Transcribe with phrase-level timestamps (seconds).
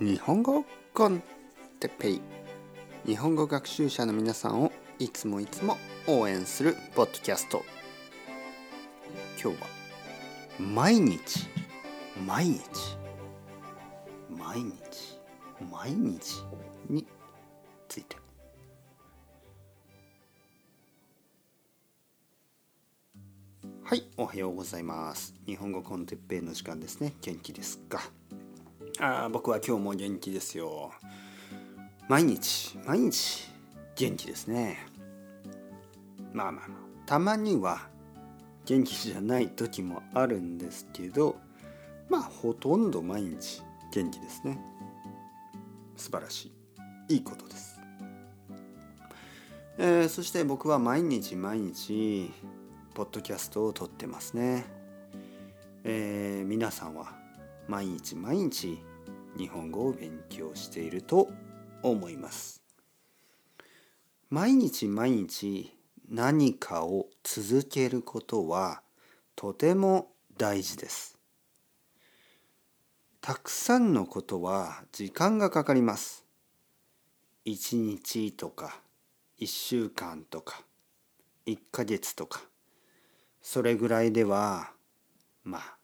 [0.00, 1.22] 日本語コン
[1.78, 2.22] テッペイ。
[3.04, 5.76] 日本語学習者の皆さんをいつもいつも
[6.06, 7.62] 応援するポッドキャスト。
[9.38, 9.66] 今日は
[10.58, 11.48] 毎日
[12.26, 12.60] 毎日
[14.30, 14.72] 毎日
[15.70, 16.44] 毎日
[16.88, 17.06] に
[17.86, 18.16] ついて。
[23.84, 25.34] はいおはようございます。
[25.44, 27.12] 日本語コンテッペイの時間ですね。
[27.20, 28.00] 元気ですか？
[29.02, 30.92] あー僕は今日も元気ですよ。
[32.06, 33.48] 毎日毎日
[33.96, 34.86] 元気ですね。
[36.34, 37.88] まあまあまあたまには
[38.66, 41.36] 元気じゃない時もあるんですけど
[42.10, 44.58] まあほとんど毎日元気ですね。
[45.96, 46.52] 素晴らし
[47.08, 47.14] い。
[47.14, 47.80] いいことです、
[49.78, 52.30] えーそして僕は毎日毎日
[52.94, 54.64] ポッドキャストを撮ってますね、
[55.84, 57.14] えー皆さんは
[57.66, 58.78] 毎日毎日
[59.40, 61.30] 日本語を勉強していると
[61.82, 62.62] 思います。
[64.28, 65.74] 毎日毎日
[66.10, 68.82] 何かを続けることは
[69.36, 71.16] とても大事です。
[73.22, 76.26] たくさんのことは時間がかかります。
[77.46, 78.78] 1日とか
[79.38, 80.64] 1週間とか
[81.46, 82.42] 1ヶ月とか
[83.40, 84.72] それぐらいでは
[85.44, 85.76] まあ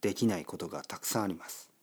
[0.00, 1.75] できないことがたくさんあります。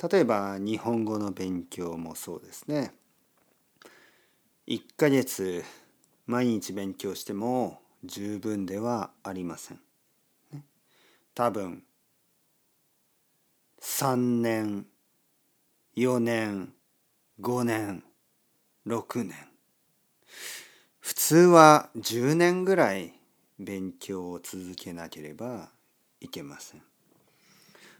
[0.00, 2.94] 例えば日本語の勉強もそうですね。
[4.66, 5.64] 1ヶ月
[6.26, 9.80] 毎日勉強しても十分ではありません、
[10.52, 10.64] ね。
[11.34, 11.82] 多分
[13.80, 14.86] 3年
[15.96, 16.72] 4年
[17.40, 18.04] 5年
[18.86, 19.34] 6年。
[21.00, 23.14] 普通は10年ぐらい
[23.58, 25.70] 勉強を続けなければ
[26.20, 26.87] いけません。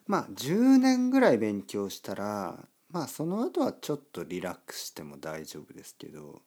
[0.08, 2.58] まあ10年ぐらい勉強したら
[2.90, 6.40] まあその後はちょっとリラックスしても大丈夫ですけど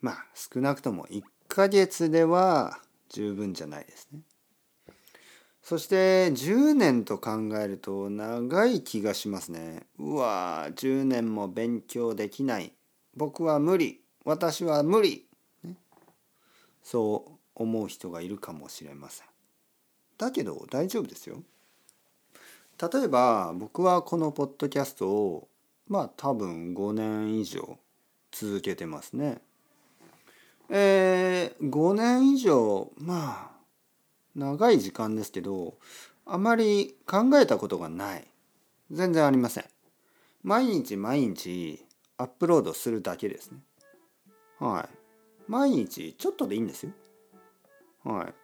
[0.00, 4.20] まあ少なくとも1ヶ月では十分じゃないですね。
[5.62, 9.86] そして10年と考えると長い気がしますね。
[9.98, 12.72] うわ10年も勉強できない。
[13.16, 14.02] 僕は無理。
[14.26, 15.26] 私は無理。
[15.62, 15.76] ね、
[16.82, 19.26] そう思う人がいるかもしれません。
[20.18, 21.42] だけど大丈夫ですよ。
[22.80, 25.48] 例えば僕はこのポッドキャストを
[25.88, 27.78] まあ多分5年以上
[28.32, 29.40] 続けてますね。
[30.70, 33.54] えー、5年以上まあ
[34.34, 35.74] 長い時間ですけど
[36.26, 38.26] あまり考えたことがない。
[38.90, 39.64] 全然ありません。
[40.42, 41.84] 毎日毎日
[42.16, 43.58] アップロードするだけですね。
[44.58, 44.96] はい。
[45.48, 46.92] 毎日ちょっとでいいんですよ。
[48.04, 48.43] はい。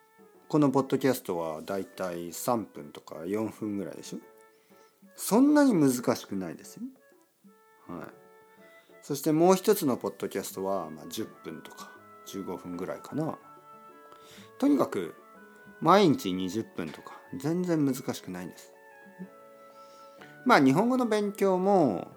[0.51, 4.17] このポッドキャストはだいたい3分とか4分ぐらいでしょ？
[5.15, 6.81] そんなに難しくないですよ。
[7.87, 8.07] はい。
[9.01, 11.89] そしてもう一つのポッドキャストはまあ10分とか
[12.27, 13.37] 15分ぐらいかな。
[14.59, 15.15] とにかく
[15.79, 18.73] 毎日20分とか全然難しくないんです。
[20.45, 22.09] まあ日本語の勉強も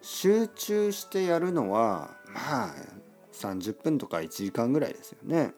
[0.00, 2.74] 集中してやるのはまあ
[3.34, 5.52] 30分とか1時間ぐらいですよね。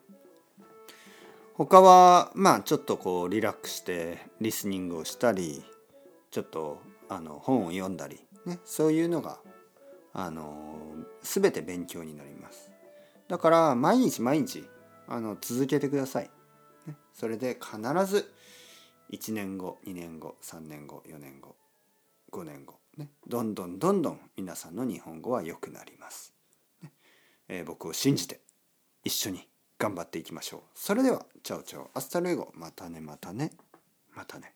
[1.57, 5.63] 他はまあちょっとこうリラックスしてリスニングをしたり
[6.29, 9.39] ちょっとあの本を読んだりねそういうのが
[10.13, 10.75] あの
[11.21, 12.71] 全て勉強になります
[13.29, 14.65] だから毎日毎日
[15.07, 16.29] あの続けてください。
[16.87, 18.31] ね、それで必ず
[19.11, 21.55] 1年後2年後3年後4年後
[22.31, 26.33] 5年後、ね、どんどんどんどん皆さんの日本語は良くなります。
[26.81, 26.91] ね
[27.47, 28.41] えー僕を信じて
[29.03, 30.61] 一緒に頑張っていきましょう。
[30.73, 33.51] それでは ciao ciao hasta luego またねまたね
[34.13, 34.53] またね。